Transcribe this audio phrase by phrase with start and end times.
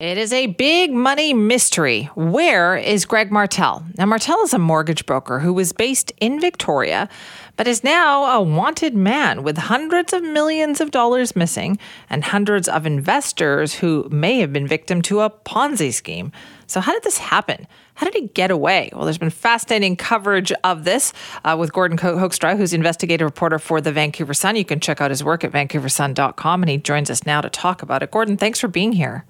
[0.00, 2.10] It is a big money mystery.
[2.16, 3.84] Where is Greg Martel?
[3.96, 7.08] Now, Martel is a mortgage broker who was based in Victoria,
[7.56, 11.78] but is now a wanted man with hundreds of millions of dollars missing
[12.10, 16.32] and hundreds of investors who may have been victim to a Ponzi scheme.
[16.66, 17.64] So, how did this happen?
[17.94, 18.90] How did he get away?
[18.92, 21.12] Well, there's been fascinating coverage of this
[21.44, 24.56] uh, with Gordon Hoekstra, who's investigative reporter for the Vancouver Sun.
[24.56, 27.80] You can check out his work at vancouversun.com, and he joins us now to talk
[27.80, 28.10] about it.
[28.10, 29.24] Gordon, thanks for being here.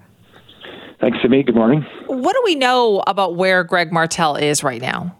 [1.01, 1.43] Thanks, Simi.
[1.43, 1.85] Good morning.
[2.07, 5.15] What do we know about where Greg Martel is right now?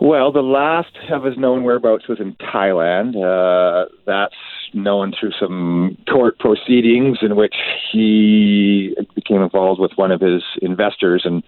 [0.00, 3.14] Well, the last of his known whereabouts was in Thailand.
[3.16, 4.34] Uh, that's
[4.72, 7.54] known through some court proceedings in which
[7.92, 11.42] he became involved with one of his investors, and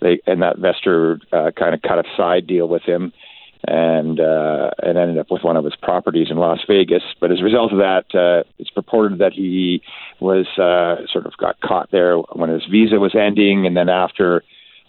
[0.00, 3.12] they and that investor uh, kind of cut a side deal with him
[3.66, 7.02] and uh, and ended up with one of his properties in Las Vegas.
[7.20, 9.82] But as a result of that, uh, it's purported that he
[10.20, 14.42] was uh, sort of got caught there when his visa was ending, and then after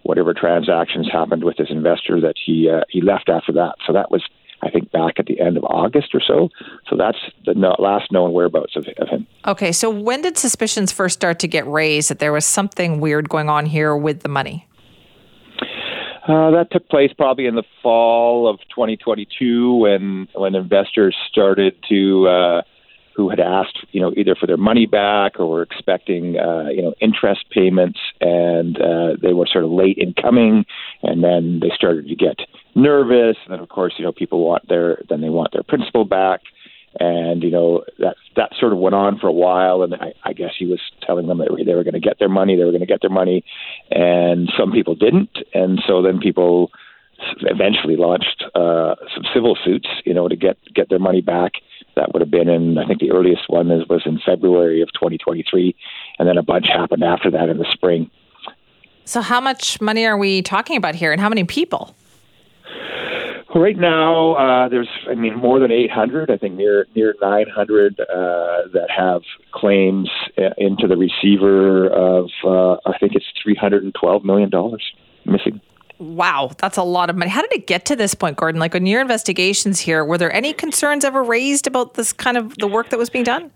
[0.03, 3.75] whatever transactions happened with his investor, that he uh, he left after that.
[3.85, 4.23] So that was.
[4.61, 6.49] I think back at the end of August or so.
[6.89, 9.27] So that's the no, last known whereabouts of, of him.
[9.45, 13.29] Okay, so when did suspicions first start to get raised that there was something weird
[13.29, 14.65] going on here with the money?
[16.27, 22.27] Uh, that took place probably in the fall of 2022 when when investors started to
[22.27, 22.61] uh,
[23.15, 26.81] who had asked you know either for their money back or were expecting uh, you
[26.81, 27.99] know interest payments.
[28.21, 30.65] And uh, they were sort of late in coming.
[31.03, 32.39] And then they started to get
[32.73, 33.37] nervous.
[33.45, 36.41] And then of course you know people want their then they want their principal back
[36.99, 40.33] and you know that that sort of went on for a while and I, I
[40.33, 42.71] guess he was telling them that they were going to get their money they were
[42.71, 43.43] going to get their money
[43.91, 45.37] and some people didn't.
[45.53, 46.71] And so then people
[47.41, 51.53] eventually launched uh, some civil suits you know to get get their money back.
[51.95, 55.75] That would have been in I think the earliest one was in February of 2023
[56.19, 58.09] and then a bunch happened after that in the spring.
[59.05, 61.95] So how much money are we talking about here and how many people
[63.55, 66.29] Right now, uh, there's, I mean, more than 800.
[66.29, 68.05] I think near near 900 uh,
[68.73, 69.21] that have
[69.53, 74.83] claims uh, into the receiver of, uh, I think it's 312 million dollars
[75.25, 75.61] missing.
[75.99, 77.31] Wow, that's a lot of money.
[77.31, 78.59] How did it get to this point, Gordon?
[78.59, 82.57] Like in your investigations here, were there any concerns ever raised about this kind of
[82.57, 83.51] the work that was being done?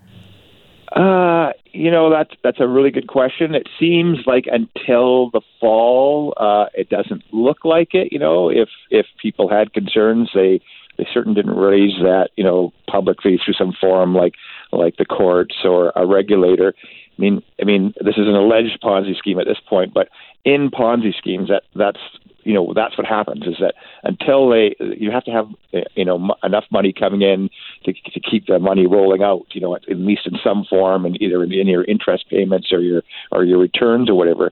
[0.95, 1.38] Uh,
[1.79, 3.55] you know that's that's a really good question.
[3.55, 8.11] It seems like until the fall, uh, it doesn't look like it.
[8.11, 10.59] You know, if if people had concerns, they
[10.97, 12.31] they certainly didn't raise that.
[12.35, 14.33] You know, publicly through some forum like
[14.73, 16.73] like the courts or a regulator.
[17.17, 20.09] I mean, I mean, this is an alleged Ponzi scheme at this point, but
[20.43, 21.99] in Ponzi schemes, that that's
[22.43, 25.47] you know that's what happens is that until they you have to have
[25.95, 27.49] you know m- enough money coming in
[27.83, 31.05] to, to keep the money rolling out you know at, at least in some form
[31.05, 34.51] and either in, in your interest payments or your or your returns or whatever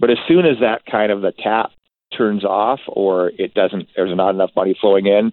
[0.00, 1.70] but as soon as that kind of the tap
[2.16, 5.32] turns off or it doesn't there's not enough money flowing in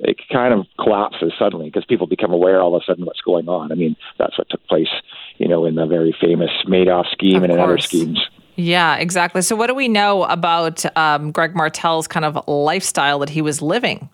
[0.00, 3.48] it kind of collapses suddenly because people become aware all of a sudden what's going
[3.48, 3.72] on.
[3.72, 4.88] I mean, that's what took place,
[5.38, 7.58] you know, in the very famous Madoff scheme of and course.
[7.58, 8.26] in other schemes.
[8.58, 9.40] Yeah, exactly.
[9.42, 13.62] So, what do we know about um, Greg Martel's kind of lifestyle that he was
[13.62, 14.08] living?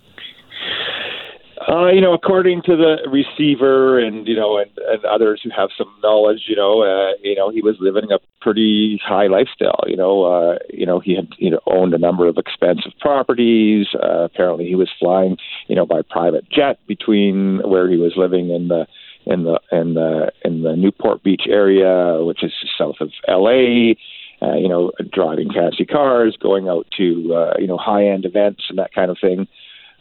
[1.66, 5.71] Uh, you know, according to the receiver and you know and, and others who have
[5.78, 9.82] some knowledge, you know, uh, you know, he was living a pretty high lifestyle.
[9.87, 13.87] You know, uh, you know, he had you know owned a number of expensive properties.
[13.94, 15.38] Uh, apparently, he was flying,
[15.69, 18.87] you know, by private jet between where he was living and the
[19.25, 23.97] in the in the in the Newport Beach area, which is south of L.A
[24.44, 28.65] uh, you know, driving fancy cars, going out to uh, you know high end events
[28.69, 29.47] and that kind of thing.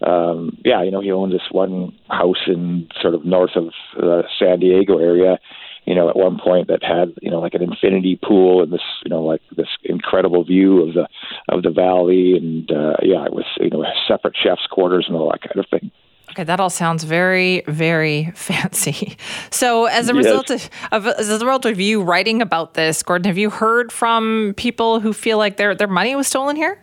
[0.05, 4.23] Um, yeah, you know, he owned this one house in sort of north of the
[4.37, 5.39] San Diego area.
[5.85, 8.81] You know, at one point that had you know like an infinity pool and this
[9.05, 11.07] you know like this incredible view of the
[11.49, 15.31] of the valley and uh, yeah, it was you know separate chef's quarters and all
[15.31, 15.91] that kind of thing.
[16.33, 19.15] Okay, that all sounds very, very fancy.
[19.51, 20.25] So, as a yes.
[20.25, 23.91] result of, of, as a result of you writing about this, Gordon, have you heard
[23.91, 26.82] from people who feel like their their money was stolen here?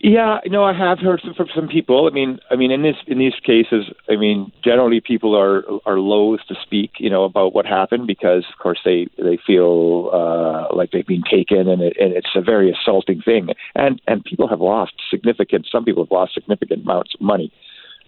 [0.00, 2.06] Yeah, no, I have heard some, from some people.
[2.06, 5.98] I mean, I mean, in this in these cases, I mean, generally people are are
[5.98, 10.74] loath to speak, you know, about what happened because, of course, they they feel uh,
[10.74, 13.48] like they've been taken, and, it, and it's a very assaulting thing.
[13.74, 15.66] And and people have lost significant.
[15.70, 17.52] Some people have lost significant amounts of money.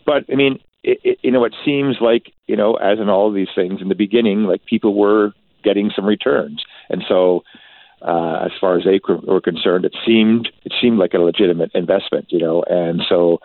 [0.06, 3.28] But I mean, it, it, you know, it seems like you know, as in all
[3.28, 5.32] of these things, in the beginning, like people were
[5.64, 7.42] getting some returns, and so
[8.02, 12.26] uh, as far as they were concerned, it seemed it seemed like a legitimate investment,
[12.31, 12.62] you know.
[12.69, 13.38] And so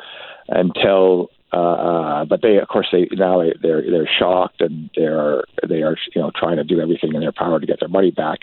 [0.48, 5.96] until uh, but they, of course, they now they're they're shocked and they're they are
[6.14, 8.40] you know trying to do everything in their power to get their money back.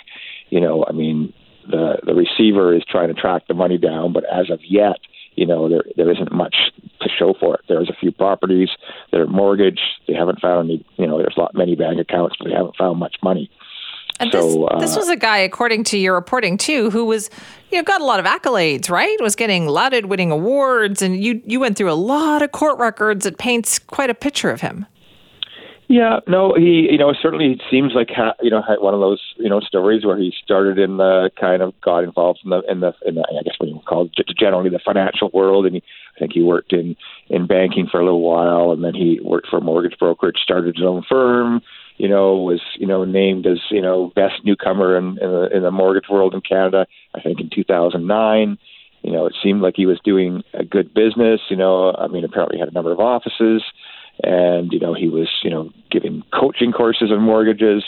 [0.48, 1.32] You know, I mean,
[1.68, 4.96] the the receiver is trying to track the money down, but as of yet,
[5.34, 6.56] you know, there there isn't much
[7.00, 7.62] to show for it.
[7.68, 8.70] There's a few properties
[9.10, 9.80] that are mortgaged.
[10.08, 10.86] They haven't found any.
[10.96, 13.50] You know, there's lot many bank accounts, but they haven't found much money.
[14.22, 17.30] And so, this, uh, this was a guy, according to your reporting too, who was,
[17.70, 19.16] you know, got a lot of accolades, right?
[19.20, 23.26] Was getting lauded, winning awards, and you you went through a lot of court records.
[23.26, 24.86] It paints quite a picture of him.
[25.92, 29.20] Yeah, no, he, you know, certainly it seems like ha- you know one of those
[29.36, 32.80] you know stories where he started in the kind of got involved in the in
[32.80, 35.74] the, in the I guess what you would call it, generally the financial world, and
[35.74, 35.82] he,
[36.16, 36.96] I think he worked in
[37.28, 40.76] in banking for a little while, and then he worked for a mortgage brokerage, started
[40.76, 41.60] his own firm,
[42.02, 45.62] you know, was you know named as you know best newcomer in in the, in
[45.62, 46.84] the mortgage world in Canada.
[47.14, 48.58] I think in 2009.
[49.02, 51.40] You know, it seemed like he was doing a good business.
[51.48, 53.62] You know, I mean, apparently had a number of offices,
[54.20, 57.84] and you know he was you know giving coaching courses on mortgages.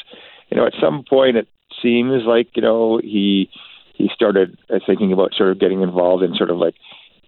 [0.49, 1.49] You know, at some point it
[1.83, 3.51] seems like you know he
[3.97, 6.75] he started uh, thinking about sort of getting involved in sort of like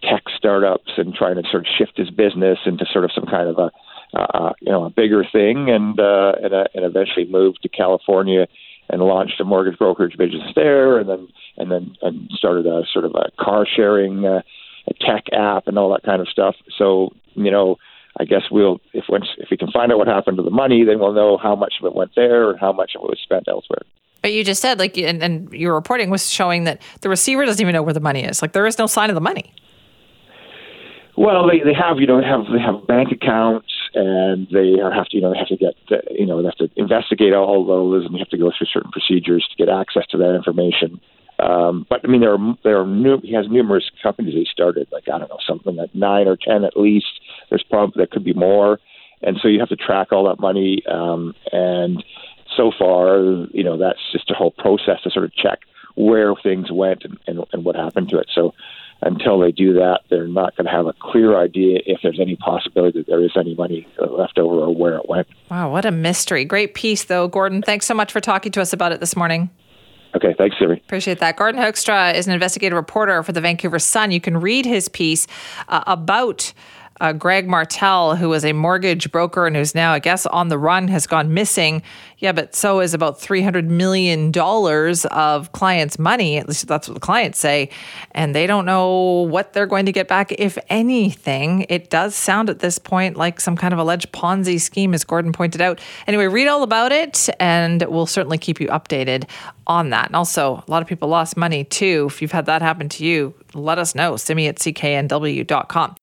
[0.03, 3.49] tech startups and trying to sort of shift his business into sort of some kind
[3.49, 3.73] of a
[4.17, 8.47] uh, you know, a bigger thing, and uh, and, uh, and eventually moved to California
[8.89, 13.05] and launched a mortgage brokerage business there, and then and then and started a sort
[13.05, 14.43] of a car sharing uh,
[14.89, 16.55] a tech app and all that kind of stuff.
[16.79, 17.77] So you know,
[18.19, 20.85] I guess we'll if once if we can find out what happened to the money,
[20.85, 23.19] then we'll know how much of it went there and how much of it was
[23.23, 23.83] spent elsewhere.
[24.23, 27.61] But you just said like, and, and your reporting was showing that the receiver doesn't
[27.61, 28.43] even know where the money is.
[28.43, 29.53] Like there is no sign of the money.
[31.17, 35.07] Well, they, they have you know they have they have bank accounts and they have
[35.07, 35.75] to, you know, they have to get,
[36.11, 38.91] you know, they have to investigate all those, and they have to go through certain
[38.93, 41.01] procedures to get access to that information.
[41.39, 44.89] Um, but I mean, there are there are new, he has numerous companies he started,
[44.93, 47.21] like I don't know, something like nine or ten at least.
[47.49, 48.79] There's probably there could be more,
[49.23, 50.83] and so you have to track all that money.
[50.87, 52.05] Um, and
[52.57, 53.19] so far,
[53.53, 55.61] you know, that's just a whole process to sort of check
[55.95, 58.29] where things went and, and, and what happened to it.
[58.35, 58.53] So
[59.03, 62.37] until they do that, they're not going to have a clear idea if there's any
[62.37, 65.27] possibility that there is any money left over or where it went.
[65.51, 66.45] Wow, what a mystery.
[66.45, 67.63] Great piece, though, Gordon.
[67.63, 69.51] Thanks so much for talking to us about it this morning.
[70.15, 70.75] Okay, thanks, Simi.
[70.75, 71.37] Appreciate that.
[71.37, 74.13] Gordon Hoekstra is an investigative reporter for the Vancouver Sun.
[74.13, 75.27] You can read his piece
[75.69, 76.55] uh, about
[77.01, 80.59] uh, Greg Martel, who was a mortgage broker and who's now, I guess, on the
[80.59, 81.83] run, has gone missing.
[82.19, 84.33] Yeah, but so is about $300 million
[85.11, 86.39] of clients' money.
[86.39, 87.69] At least that's what the clients say.
[88.13, 91.67] And they don't know what they're going to get back, if anything.
[91.69, 95.33] It does sound at this point like some kind of alleged Ponzi scheme, as Gordon
[95.33, 95.79] pointed out.
[96.07, 99.29] Anyway, read all about it, and we'll certainly keep you updated
[99.67, 100.07] on that.
[100.07, 102.07] And also, a lot of people lost money too.
[102.09, 104.17] If you've had that happen to you, let us know.
[104.17, 105.95] Simi at cknw.com.